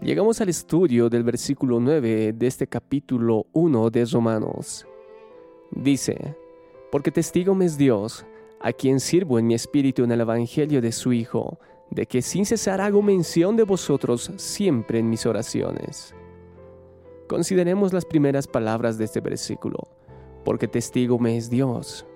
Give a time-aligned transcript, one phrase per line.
[0.00, 4.86] Llegamos al estudio del versículo 9 de este capítulo 1 de Romanos.
[5.72, 6.36] Dice,
[6.92, 8.24] porque testigo me es Dios,
[8.60, 11.58] a quien sirvo en mi espíritu en el Evangelio de su Hijo,
[11.90, 16.14] de que sin cesar hago mención de vosotros siempre en mis oraciones.
[17.26, 19.78] Consideremos las primeras palabras de este versículo,
[20.44, 22.06] porque testigo me es Dios.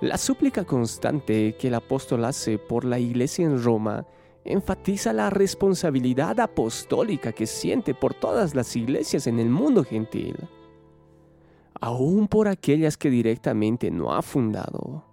[0.00, 4.06] La súplica constante que el apóstol hace por la iglesia en Roma
[4.44, 10.36] enfatiza la responsabilidad apostólica que siente por todas las iglesias en el mundo gentil,
[11.80, 15.04] aún por aquellas que directamente no ha fundado.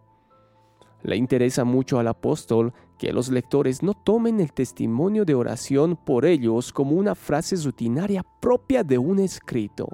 [1.04, 6.26] Le interesa mucho al apóstol que los lectores no tomen el testimonio de oración por
[6.26, 9.88] ellos como una frase rutinaria propia de un escrito,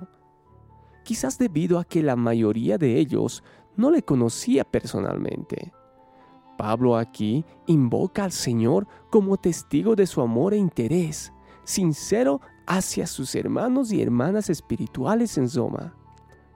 [1.06, 3.44] quizás debido a que la mayoría de ellos
[3.78, 5.72] no le conocía personalmente.
[6.58, 11.31] Pablo aquí invoca al Señor como testigo de su amor e interés,
[11.64, 15.94] sincero hacia sus hermanos y hermanas espirituales en Roma.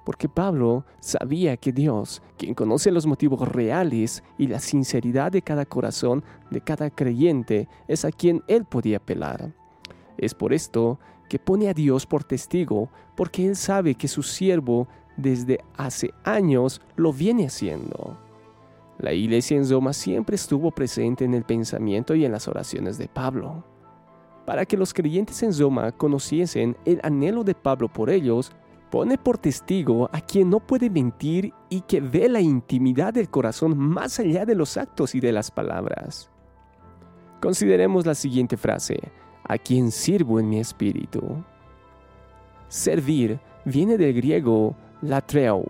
[0.04, 5.66] Porque Pablo sabía que Dios, quien conoce los motivos reales y la sinceridad de cada
[5.66, 9.54] corazón de cada creyente, es a quien él podía apelar.
[10.18, 14.88] Es por esto que pone a Dios por testigo, porque él sabe que su siervo
[15.18, 18.18] desde hace años lo viene haciendo.
[19.02, 23.08] La iglesia en Roma siempre estuvo presente en el pensamiento y en las oraciones de
[23.08, 23.64] Pablo.
[24.46, 28.52] Para que los creyentes en Roma conociesen el anhelo de Pablo por ellos,
[28.92, 33.76] pone por testigo a quien no puede mentir y que ve la intimidad del corazón
[33.76, 36.30] más allá de los actos y de las palabras.
[37.42, 39.00] Consideremos la siguiente frase,
[39.46, 41.44] a quien sirvo en mi espíritu.
[42.68, 45.66] Servir viene del griego latreo,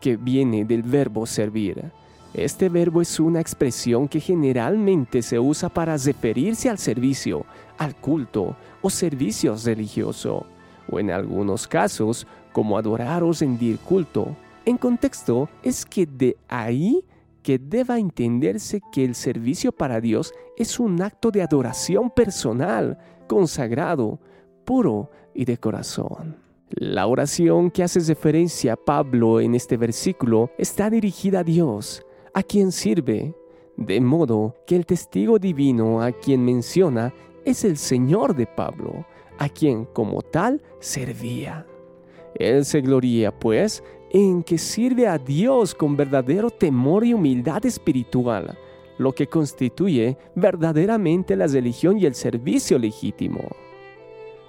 [0.00, 1.92] que viene del verbo servir.
[2.34, 7.44] Este verbo es una expresión que generalmente se usa para referirse al servicio,
[7.76, 10.46] al culto o servicio religioso,
[10.90, 14.34] o en algunos casos como adorar o rendir culto.
[14.64, 17.04] En contexto es que de ahí
[17.42, 24.20] que deba entenderse que el servicio para Dios es un acto de adoración personal, consagrado,
[24.64, 26.36] puro y de corazón.
[26.70, 32.02] La oración que hace referencia a Pablo en este versículo está dirigida a Dios,
[32.34, 33.34] a quien sirve,
[33.76, 37.12] de modo que el testigo divino a quien menciona
[37.44, 39.04] es el Señor de Pablo,
[39.38, 41.66] a quien como tal servía.
[42.34, 48.58] Él se gloría, pues, en que sirve a Dios con verdadero temor y humildad espiritual,
[48.98, 53.40] lo que constituye verdaderamente la religión y el servicio legítimo.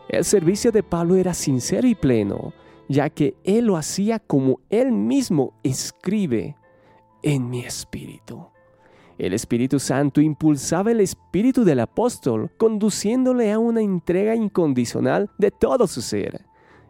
[0.10, 2.54] El servicio de Pablo era sincero y pleno,
[2.88, 6.56] ya que él lo hacía como él mismo escribe
[7.24, 8.46] en mi espíritu.
[9.18, 15.88] El Espíritu Santo impulsaba el espíritu del apóstol, conduciéndole a una entrega incondicional de todo
[15.88, 16.46] su ser.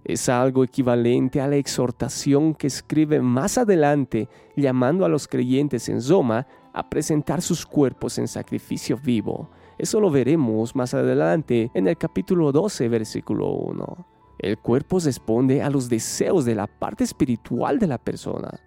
[0.05, 6.05] Es algo equivalente a la exhortación que escribe más adelante, llamando a los creyentes en
[6.05, 9.49] Roma a presentar sus cuerpos en sacrificio vivo.
[9.77, 14.07] Eso lo veremos más adelante en el capítulo 12, versículo 1.
[14.39, 18.59] El cuerpo responde a los deseos de la parte espiritual de la persona.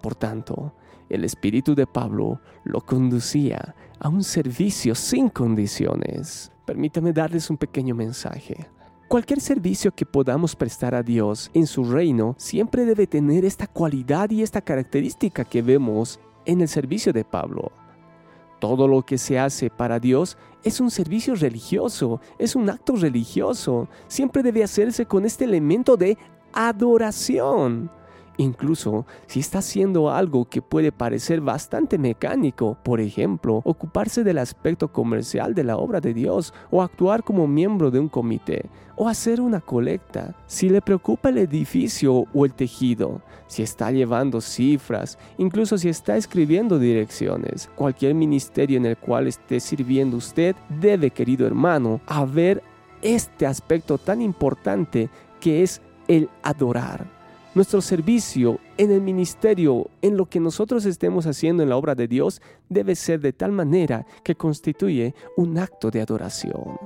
[0.00, 0.74] Por tanto,
[1.08, 6.50] el espíritu de Pablo lo conducía a un servicio sin condiciones.
[6.64, 8.66] Permítame darles un pequeño mensaje.
[9.08, 14.30] Cualquier servicio que podamos prestar a Dios en su reino siempre debe tener esta cualidad
[14.30, 17.70] y esta característica que vemos en el servicio de Pablo.
[18.60, 23.88] Todo lo que se hace para Dios es un servicio religioso, es un acto religioso.
[24.08, 26.16] Siempre debe hacerse con este elemento de
[26.54, 27.90] adoración.
[28.36, 34.88] Incluso si está haciendo algo que puede parecer bastante mecánico, por ejemplo, ocuparse del aspecto
[34.88, 39.40] comercial de la obra de Dios, o actuar como miembro de un comité, o hacer
[39.40, 45.78] una colecta, si le preocupa el edificio o el tejido, si está llevando cifras, incluso
[45.78, 52.00] si está escribiendo direcciones, cualquier ministerio en el cual esté sirviendo usted debe, querido hermano,
[52.06, 52.62] haber
[53.00, 55.08] este aspecto tan importante
[55.40, 57.23] que es el adorar
[57.54, 62.08] nuestro servicio en el ministerio, en lo que nosotros estemos haciendo en la obra de
[62.08, 66.78] Dios, debe ser de tal manera que constituye un acto de adoración.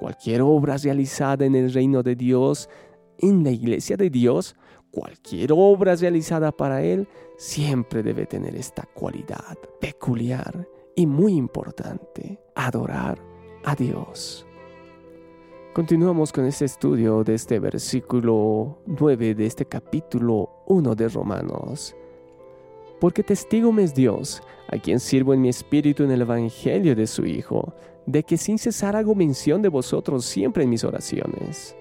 [0.00, 2.68] Cualquier obra realizada en el reino de Dios,
[3.18, 4.56] en la iglesia de Dios,
[4.90, 13.18] cualquier obra realizada para Él, siempre debe tener esta cualidad peculiar y muy importante, adorar
[13.64, 14.46] a Dios.
[15.76, 21.94] Continuamos con este estudio de este versículo 9 de este capítulo 1 de Romanos.
[22.98, 24.42] Porque testigo me es Dios,
[24.72, 27.74] a quien sirvo en mi espíritu en el Evangelio de su Hijo,
[28.06, 31.76] de que sin cesar hago mención de vosotros siempre en mis oraciones.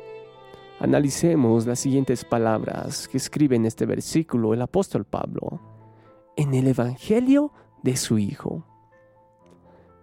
[0.82, 5.62] Analicemos las siguientes palabras que escribe en este versículo el apóstol Pablo.
[6.36, 8.66] En el Evangelio de su Hijo.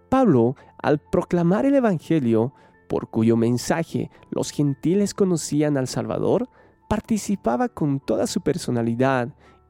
[0.09, 2.55] Pablo, al proclamar el Evangelio,
[2.93, 6.47] por cuyo mensaje los gentiles conocían al Salvador,
[6.87, 9.29] participaba con toda su personalidad,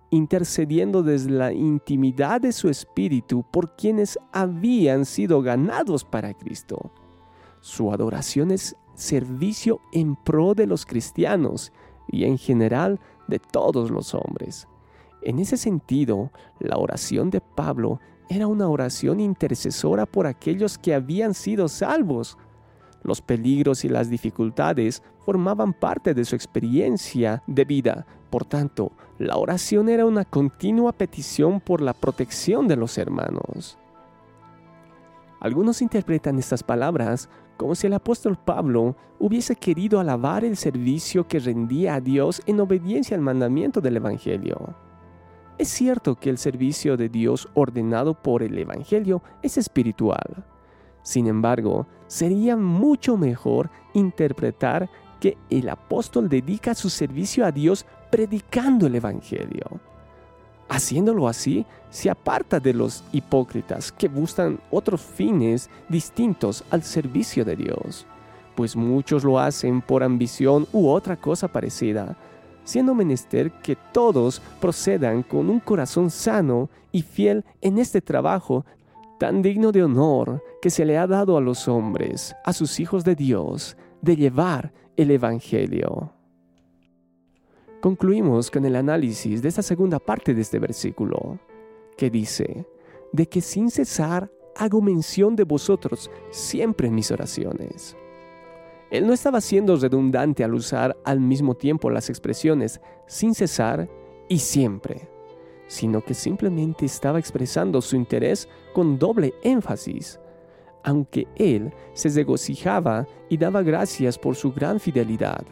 [0.10, 6.92] intercediendo desde la intimidad de su espíritu por quienes habían sido ganados para Cristo.
[7.62, 11.72] Su adoración es servicio en pro de los cristianos
[12.10, 13.00] y en general
[13.30, 14.68] de todos los hombres.
[15.22, 16.30] En ese sentido,
[16.60, 22.38] la oración de Pablo era una oración intercesora por aquellos que habían sido salvos.
[23.04, 28.06] Los peligros y las dificultades formaban parte de su experiencia de vida.
[28.30, 33.78] Por tanto, la oración era una continua petición por la protección de los hermanos.
[35.40, 41.40] Algunos interpretan estas palabras como si el apóstol Pablo hubiese querido alabar el servicio que
[41.40, 44.76] rendía a Dios en obediencia al mandamiento del Evangelio.
[45.58, 50.46] Es cierto que el servicio de Dios ordenado por el Evangelio es espiritual.
[51.04, 54.90] Sin embargo, sería mucho mejor interpretar
[55.20, 59.80] que el apóstol dedica su servicio a Dios predicando el Evangelio.
[60.70, 67.56] Haciéndolo así, se aparta de los hipócritas que buscan otros fines distintos al servicio de
[67.56, 68.08] Dios,
[68.56, 72.18] pues muchos lo hacen por ambición u otra cosa parecida,
[72.64, 78.66] siendo menester que todos procedan con un corazón sano y fiel en este trabajo
[79.24, 83.06] tan digno de honor que se le ha dado a los hombres, a sus hijos
[83.06, 86.12] de Dios, de llevar el Evangelio.
[87.82, 91.40] Concluimos con el análisis de esta segunda parte de este versículo,
[91.96, 92.68] que dice,
[93.14, 97.96] de que sin cesar hago mención de vosotros siempre en mis oraciones.
[98.92, 103.90] Él no estaba siendo redundante al usar al mismo tiempo las expresiones sin cesar
[104.28, 105.13] y siempre,
[105.74, 110.20] sino que simplemente estaba expresando su interés con doble énfasis.
[110.84, 115.44] Aunque él se regocijaba y daba gracias por su gran fidelidad,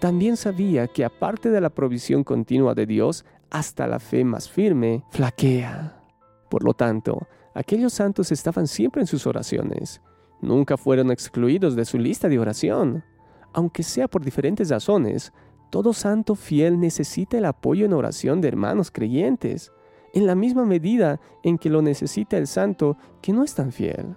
[0.00, 5.04] también sabía que aparte de la provisión continua de Dios, hasta la fe más firme
[5.10, 6.02] flaquea.
[6.48, 10.00] Por lo tanto, aquellos santos estaban siempre en sus oraciones,
[10.40, 13.04] nunca fueron excluidos de su lista de oración.
[13.52, 15.32] Aunque sea por diferentes razones,
[15.70, 19.72] todo santo fiel necesita el apoyo en oración de hermanos creyentes,
[20.14, 24.16] en la misma medida en que lo necesita el santo que no es tan fiel.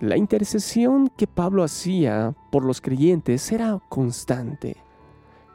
[0.00, 4.76] La intercesión que Pablo hacía por los creyentes era constante.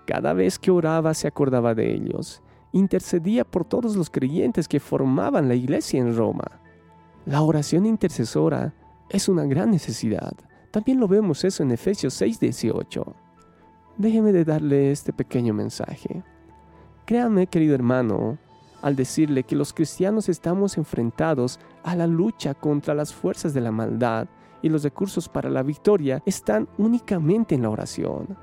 [0.07, 2.41] Cada vez que oraba se acordaba de ellos,
[2.71, 6.59] intercedía por todos los creyentes que formaban la iglesia en Roma.
[7.25, 8.73] La oración intercesora
[9.09, 10.33] es una gran necesidad.
[10.71, 13.13] También lo vemos eso en Efesios 6:18.
[13.97, 16.23] Déjeme de darle este pequeño mensaje.
[17.05, 18.37] Créame, querido hermano,
[18.81, 23.71] al decirle que los cristianos estamos enfrentados a la lucha contra las fuerzas de la
[23.71, 24.27] maldad
[24.61, 28.37] y los recursos para la victoria están únicamente en la oración.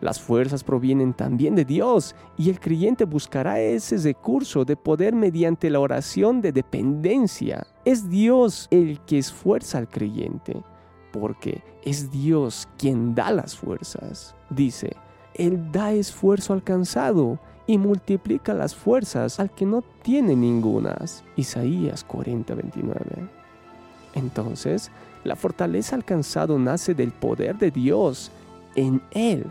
[0.00, 5.70] Las fuerzas provienen también de Dios y el creyente buscará ese recurso de poder mediante
[5.70, 7.66] la oración de dependencia.
[7.84, 10.62] Es Dios el que esfuerza al creyente,
[11.12, 14.34] porque es Dios quien da las fuerzas.
[14.50, 14.96] Dice,
[15.34, 21.24] Él da esfuerzo alcanzado y multiplica las fuerzas al que no tiene ningunas.
[21.36, 23.28] Isaías 40:29.
[24.14, 24.90] Entonces,
[25.24, 28.30] la fortaleza alcanzado nace del poder de Dios
[28.74, 29.44] en Él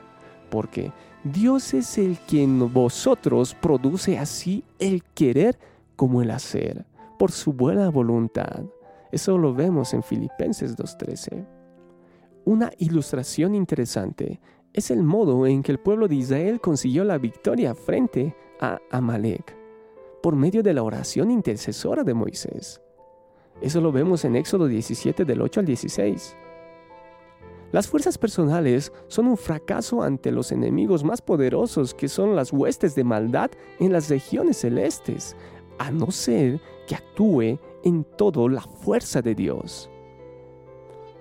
[0.50, 0.92] porque
[1.24, 5.58] Dios es el que en vosotros produce así el querer
[5.96, 6.86] como el hacer,
[7.18, 8.64] por su buena voluntad.
[9.12, 11.46] Eso lo vemos en Filipenses 2.13.
[12.46, 14.40] Una ilustración interesante
[14.74, 19.56] es el modo en que el pueblo de Israel consiguió la victoria frente a Amalek,
[20.22, 22.82] por medio de la oración intercesora de Moisés.
[23.62, 26.38] Eso lo vemos en Éxodo 17 del 8 al 16.
[27.72, 32.96] Las fuerzas personales son un fracaso ante los enemigos más poderosos que son las huestes
[32.96, 35.36] de maldad en las regiones celestes,
[35.80, 39.90] a no ser que actúe en todo la fuerza de Dios.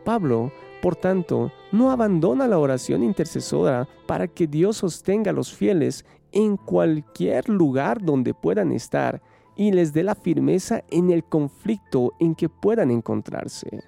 [0.05, 0.51] Pablo,
[0.83, 6.57] por tanto, no abandona la oración intercesora para que Dios sostenga a los fieles en
[6.57, 9.23] cualquier lugar donde puedan estar
[9.55, 13.85] y les dé la firmeza en el conflicto en que puedan encontrarse.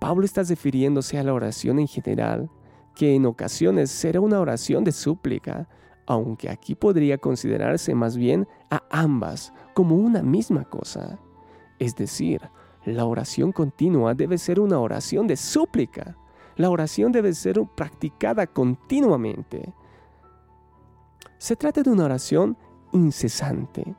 [0.00, 2.50] Pablo está refiriéndose a la oración en general,
[2.94, 5.68] que en ocasiones será una oración de súplica,
[6.06, 11.18] aunque aquí podría considerarse más bien a ambas como una misma cosa.
[11.78, 12.40] Es decir,
[12.84, 16.16] la oración continua debe ser una oración de súplica.
[16.56, 19.72] La oración debe ser practicada continuamente.
[21.38, 22.56] Se trata de una oración
[22.92, 23.94] incesante.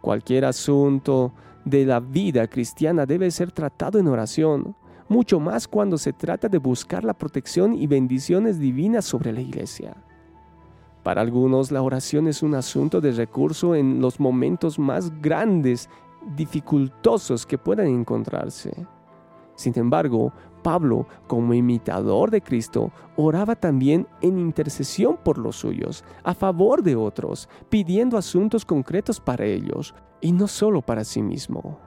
[0.00, 4.74] Cualquier asunto de la vida cristiana debe ser tratado en oración,
[5.08, 9.96] mucho más cuando se trata de buscar la protección y bendiciones divinas sobre la iglesia.
[11.02, 15.88] Para algunos la oración es un asunto de recurso en los momentos más grandes,
[16.36, 18.86] dificultosos que puedan encontrarse.
[19.54, 26.34] Sin embargo, Pablo, como imitador de Cristo, oraba también en intercesión por los suyos, a
[26.34, 31.78] favor de otros, pidiendo asuntos concretos para ellos, y no solo para sí mismo.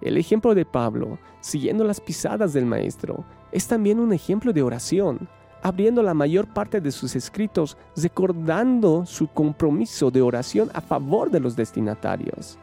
[0.00, 5.28] El ejemplo de Pablo, siguiendo las pisadas del Maestro, es también un ejemplo de oración,
[5.62, 11.40] abriendo la mayor parte de sus escritos, recordando su compromiso de oración a favor de
[11.40, 12.58] los destinatarios.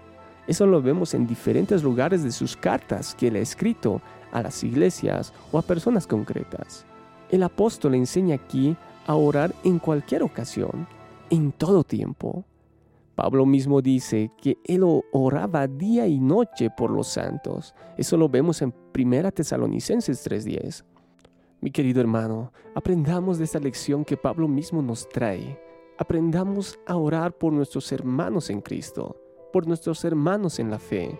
[0.47, 4.01] Eso lo vemos en diferentes lugares de sus cartas que él ha escrito
[4.31, 6.85] a las iglesias o a personas concretas.
[7.29, 8.75] El apóstol enseña aquí
[9.05, 10.87] a orar en cualquier ocasión,
[11.29, 12.45] en todo tiempo.
[13.15, 17.75] Pablo mismo dice que él oraba día y noche por los santos.
[17.97, 20.83] Eso lo vemos en 1 Tesalonicenses 3:10.
[21.61, 25.59] Mi querido hermano, aprendamos de esta lección que Pablo mismo nos trae.
[25.97, 29.17] Aprendamos a orar por nuestros hermanos en Cristo,
[29.51, 31.19] por nuestros hermanos en la fe.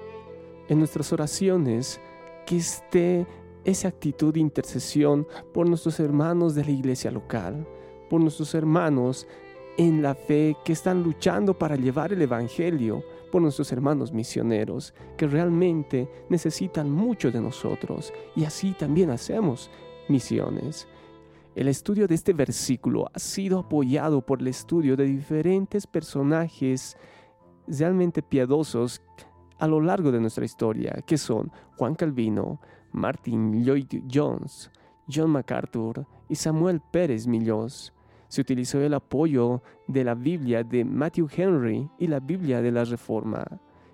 [0.70, 2.00] En nuestras oraciones,
[2.46, 3.28] que esté
[3.66, 7.68] esa actitud de intercesión por nuestros hermanos de la iglesia local,
[8.10, 9.28] por nuestros hermanos
[9.78, 15.28] en la fe que están luchando para llevar el Evangelio, por nuestros hermanos misioneros que
[15.28, 19.70] realmente necesitan mucho de nosotros y así también hacemos
[20.10, 20.88] misiones.
[21.56, 26.98] El estudio de este versículo ha sido apoyado por el estudio de diferentes personajes
[27.68, 29.02] realmente piadosos
[29.60, 32.60] a lo largo de nuestra historia, que son Juan Calvino,
[32.92, 34.72] Martin Lloyd Jones,
[35.12, 37.94] John MacArthur y Samuel Pérez Millós.
[38.28, 42.86] Se utilizó el apoyo de la Biblia de Matthew Henry y la Biblia de la
[42.86, 43.44] Reforma,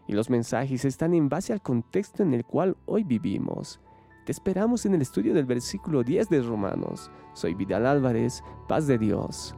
[0.08, 3.80] y los mensajes están en base al contexto en el cual hoy vivimos.
[4.26, 7.12] Te esperamos en el estudio del versículo 10 de Romanos.
[7.34, 9.56] Soy Vidal Álvarez, paz de Dios.